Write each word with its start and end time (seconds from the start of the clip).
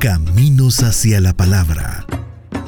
Caminos 0.00 0.82
hacia 0.82 1.20
la 1.20 1.34
Palabra. 1.34 2.06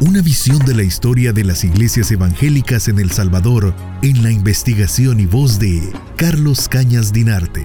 Una 0.00 0.20
visión 0.20 0.58
de 0.66 0.74
la 0.74 0.82
historia 0.82 1.32
de 1.32 1.44
las 1.44 1.64
iglesias 1.64 2.10
evangélicas 2.10 2.88
en 2.88 2.98
El 2.98 3.10
Salvador 3.10 3.74
en 4.02 4.22
la 4.22 4.30
investigación 4.30 5.18
y 5.18 5.24
voz 5.24 5.58
de 5.58 5.80
Carlos 6.16 6.68
Cañas 6.68 7.10
Dinarte. 7.10 7.64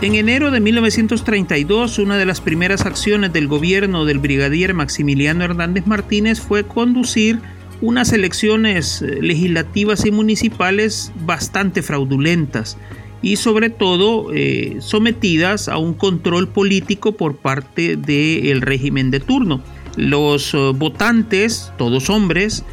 En 0.00 0.14
enero 0.14 0.52
de 0.52 0.60
1932, 0.60 1.98
una 1.98 2.18
de 2.18 2.24
las 2.24 2.40
primeras 2.40 2.86
acciones 2.86 3.32
del 3.32 3.48
gobierno 3.48 4.04
del 4.04 4.20
brigadier 4.20 4.72
Maximiliano 4.72 5.42
Hernández 5.42 5.88
Martínez 5.88 6.40
fue 6.40 6.64
conducir 6.68 7.40
unas 7.80 8.12
elecciones 8.12 9.02
eh, 9.02 9.18
legislativas 9.20 10.06
y 10.06 10.12
municipales 10.12 11.10
bastante 11.26 11.82
fraudulentas 11.82 12.78
y 13.24 13.36
sobre 13.36 13.70
todo 13.70 14.32
eh, 14.34 14.76
sometidas 14.80 15.68
a 15.68 15.78
un 15.78 15.94
control 15.94 16.46
político 16.48 17.12
por 17.12 17.36
parte 17.36 17.96
del 17.96 18.60
régimen 18.60 19.10
de 19.10 19.20
turno. 19.20 19.62
Los 19.96 20.52
eh, 20.52 20.58
votantes, 20.74 21.72
todos 21.78 22.10
hombres, 22.10 22.64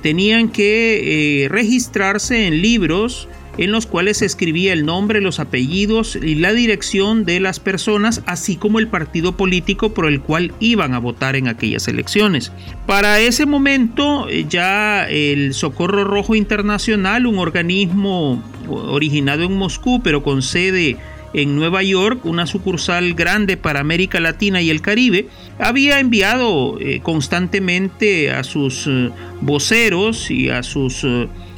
tenían 0.00 0.48
que 0.48 1.46
registrarse 1.50 2.46
en 2.46 2.62
libros 2.62 3.28
en 3.58 3.72
los 3.72 3.86
cuales 3.86 4.18
se 4.18 4.26
escribía 4.26 4.72
el 4.72 4.84
nombre, 4.84 5.20
los 5.20 5.40
apellidos 5.40 6.16
y 6.16 6.34
la 6.34 6.52
dirección 6.52 7.24
de 7.24 7.40
las 7.40 7.60
personas, 7.60 8.22
así 8.26 8.56
como 8.56 8.78
el 8.78 8.88
partido 8.88 9.36
político 9.36 9.94
por 9.94 10.06
el 10.06 10.20
cual 10.20 10.52
iban 10.60 10.94
a 10.94 10.98
votar 10.98 11.36
en 11.36 11.48
aquellas 11.48 11.88
elecciones. 11.88 12.52
Para 12.86 13.20
ese 13.20 13.46
momento 13.46 14.28
eh, 14.28 14.46
ya 14.48 15.08
el 15.08 15.54
Socorro 15.54 16.04
Rojo 16.04 16.34
Internacional, 16.34 17.26
un 17.26 17.38
organismo 17.38 18.42
originado 18.68 19.44
en 19.44 19.56
Moscú 19.56 20.00
pero 20.02 20.22
con 20.22 20.42
sede 20.42 20.96
en 21.32 21.56
Nueva 21.56 21.82
York, 21.82 22.24
una 22.24 22.46
sucursal 22.46 23.12
grande 23.14 23.56
para 23.56 23.80
América 23.80 24.20
Latina 24.20 24.62
y 24.62 24.70
el 24.70 24.80
Caribe, 24.80 25.28
había 25.58 26.00
enviado 26.00 26.78
eh, 26.80 27.00
constantemente 27.02 28.30
a 28.30 28.42
sus 28.42 28.86
eh, 28.86 29.10
voceros 29.42 30.30
y 30.30 30.48
a 30.48 30.62
sus 30.62 31.04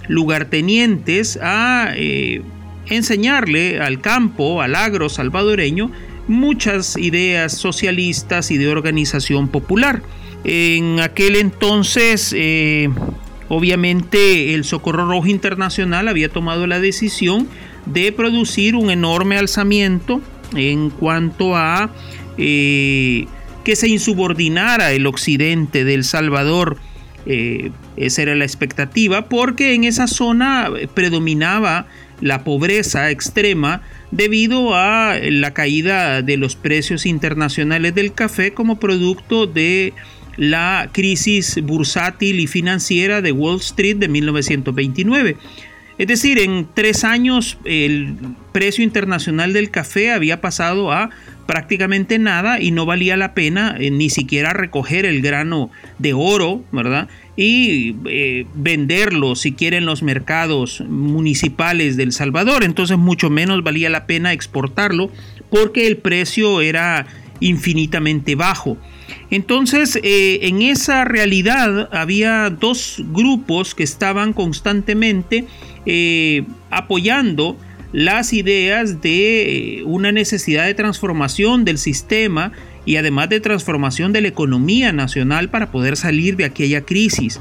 lugartenientes 0.08 1.38
a 1.40 1.92
eh, 1.94 2.42
enseñarle 2.88 3.80
al 3.80 4.00
campo, 4.00 4.62
al 4.62 4.74
agro 4.74 5.08
salvadoreño, 5.08 5.92
muchas 6.26 6.96
ideas 6.96 7.52
socialistas 7.52 8.50
y 8.50 8.58
de 8.58 8.68
organización 8.68 9.48
popular. 9.48 10.02
En 10.44 11.00
aquel 11.00 11.36
entonces, 11.36 12.34
eh, 12.36 12.88
obviamente, 13.48 14.54
el 14.54 14.64
Socorro 14.64 15.08
Rojo 15.08 15.26
Internacional 15.26 16.08
había 16.08 16.28
tomado 16.28 16.66
la 16.66 16.80
decisión 16.80 17.48
de 17.86 18.12
producir 18.12 18.74
un 18.74 18.90
enorme 18.90 19.38
alzamiento 19.38 20.20
en 20.54 20.90
cuanto 20.90 21.56
a 21.56 21.90
eh, 22.36 23.26
que 23.64 23.76
se 23.76 23.88
insubordinara 23.88 24.92
el 24.92 25.06
occidente 25.06 25.84
del 25.84 26.04
Salvador. 26.04 26.76
Eh, 27.26 27.70
esa 27.96 28.22
era 28.22 28.34
la 28.34 28.44
expectativa 28.44 29.28
porque 29.28 29.74
en 29.74 29.84
esa 29.84 30.06
zona 30.06 30.70
predominaba 30.94 31.86
la 32.20 32.44
pobreza 32.44 33.10
extrema 33.10 33.82
debido 34.10 34.74
a 34.74 35.16
la 35.20 35.52
caída 35.52 36.22
de 36.22 36.36
los 36.36 36.56
precios 36.56 37.06
internacionales 37.06 37.94
del 37.94 38.12
café 38.12 38.54
como 38.54 38.80
producto 38.80 39.46
de 39.46 39.92
la 40.38 40.88
crisis 40.92 41.60
bursátil 41.62 42.40
y 42.40 42.46
financiera 42.46 43.20
de 43.20 43.32
Wall 43.32 43.58
Street 43.58 43.96
de 43.96 44.08
1929. 44.08 45.36
Es 45.98 46.06
decir, 46.06 46.38
en 46.38 46.68
tres 46.72 47.02
años 47.02 47.58
el 47.64 48.14
precio 48.52 48.84
internacional 48.84 49.52
del 49.52 49.70
café 49.70 50.12
había 50.12 50.40
pasado 50.40 50.92
a 50.92 51.10
prácticamente 51.46 52.20
nada 52.20 52.60
y 52.60 52.70
no 52.70 52.86
valía 52.86 53.16
la 53.16 53.34
pena 53.34 53.74
eh, 53.80 53.90
ni 53.90 54.10
siquiera 54.10 54.52
recoger 54.52 55.06
el 55.06 55.22
grano 55.22 55.70
de 55.98 56.12
oro, 56.12 56.62
¿verdad? 56.70 57.08
Y 57.36 57.96
eh, 58.06 58.46
venderlo 58.54 59.34
si 59.34 59.52
quieren 59.52 59.86
los 59.86 60.04
mercados 60.04 60.82
municipales 60.82 61.96
del 61.96 62.12
Salvador. 62.12 62.62
Entonces 62.62 62.96
mucho 62.96 63.28
menos 63.28 63.64
valía 63.64 63.90
la 63.90 64.06
pena 64.06 64.32
exportarlo 64.32 65.10
porque 65.50 65.88
el 65.88 65.96
precio 65.96 66.60
era 66.60 67.06
infinitamente 67.40 68.34
bajo. 68.34 68.76
Entonces, 69.30 69.98
eh, 70.02 70.40
en 70.42 70.62
esa 70.62 71.04
realidad 71.04 71.88
había 71.92 72.50
dos 72.50 73.02
grupos 73.12 73.74
que 73.74 73.82
estaban 73.82 74.32
constantemente 74.32 75.46
eh, 75.86 76.44
apoyando 76.70 77.56
las 77.92 78.32
ideas 78.32 79.00
de 79.00 79.82
una 79.86 80.12
necesidad 80.12 80.66
de 80.66 80.74
transformación 80.74 81.64
del 81.64 81.78
sistema 81.78 82.52
y 82.84 82.96
además 82.96 83.28
de 83.28 83.40
transformación 83.40 84.12
de 84.12 84.20
la 84.22 84.28
economía 84.28 84.92
nacional 84.92 85.48
para 85.48 85.70
poder 85.70 85.96
salir 85.96 86.36
de 86.36 86.44
aquella 86.44 86.82
crisis. 86.82 87.40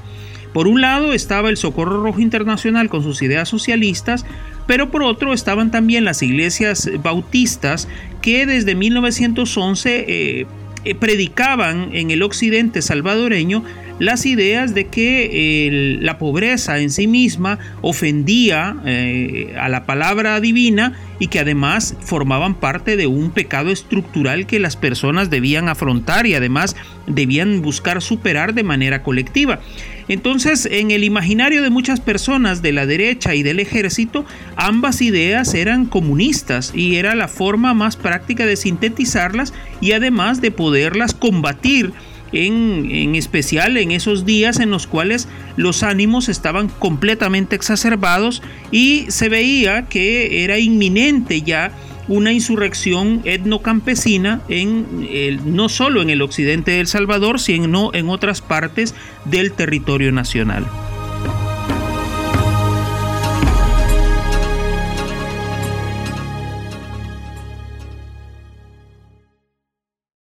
Por 0.53 0.67
un 0.67 0.81
lado 0.81 1.13
estaba 1.13 1.49
el 1.49 1.57
Socorro 1.57 2.01
Rojo 2.01 2.19
Internacional 2.19 2.89
con 2.89 3.03
sus 3.03 3.21
ideas 3.21 3.49
socialistas, 3.49 4.25
pero 4.65 4.89
por 4.89 5.03
otro 5.03 5.33
estaban 5.33 5.69
también 5.69 6.03
las 6.03 6.23
iglesias 6.23 6.89
bautistas 7.03 7.87
que 8.27 8.45
desde 8.45 8.75
1911 8.75 10.05
eh, 10.05 10.95
predicaban 10.99 11.95
en 11.95 12.11
el 12.11 12.23
occidente 12.23 12.81
salvadoreño 12.81 13.63
las 13.99 14.25
ideas 14.25 14.73
de 14.73 14.87
que 14.87 15.97
la 16.01 16.17
pobreza 16.17 16.79
en 16.79 16.89
sí 16.89 17.07
misma 17.07 17.59
ofendía 17.81 18.75
eh, 18.85 19.55
a 19.59 19.69
la 19.69 19.85
palabra 19.85 20.39
divina 20.39 20.93
y 21.19 21.27
que 21.27 21.39
además 21.39 21.95
formaban 22.01 22.55
parte 22.55 22.95
de 22.95 23.07
un 23.07 23.31
pecado 23.31 23.71
estructural 23.71 24.45
que 24.45 24.59
las 24.59 24.75
personas 24.75 25.29
debían 25.29 25.67
afrontar 25.67 26.27
y 26.27 26.35
además 26.35 26.75
debían 27.07 27.61
buscar 27.61 28.01
superar 28.01 28.53
de 28.53 28.63
manera 28.63 29.01
colectiva. 29.01 29.59
Entonces, 30.09 30.67
en 30.71 30.91
el 30.91 31.03
imaginario 31.03 31.61
de 31.61 31.69
muchas 31.69 31.99
personas 31.99 32.61
de 32.61 32.71
la 32.71 32.85
derecha 32.85 33.35
y 33.35 33.43
del 33.43 33.59
ejército, 33.59 34.25
ambas 34.55 35.01
ideas 35.01 35.53
eran 35.53 35.85
comunistas 35.85 36.71
y 36.73 36.95
era 36.95 37.13
la 37.15 37.27
forma 37.27 37.73
más 37.73 37.97
práctica 37.97 38.45
de 38.45 38.55
sintetizarlas 38.55 39.53
y 39.81 39.91
además 39.91 40.39
de 40.39 40.51
poderlas 40.51 41.13
combatir 41.13 41.91
en, 42.31 43.15
especial 43.15 43.77
en 43.77 43.91
esos 43.91 44.25
días 44.25 44.59
en 44.59 44.71
los 44.71 44.87
cuales 44.87 45.27
los 45.55 45.83
ánimos 45.83 46.29
estaban 46.29 46.69
completamente 46.69 47.55
exacerbados 47.55 48.41
y 48.71 49.05
se 49.09 49.29
veía 49.29 49.87
que 49.87 50.43
era 50.43 50.59
inminente 50.59 51.41
ya 51.41 51.71
una 52.07 52.31
insurrección 52.31 53.21
etnocampesina 53.25 54.41
en 54.47 55.45
no 55.45 55.67
solo 55.67 56.01
en 56.01 56.09
el 56.09 56.21
occidente 56.21 56.71
de 56.71 56.79
El 56.79 56.87
Salvador, 56.87 57.39
sino 57.39 57.91
en 57.93 58.09
otras 58.09 58.41
partes 58.41 58.95
del 59.25 59.51
territorio 59.51 60.11
nacional. 60.13 60.65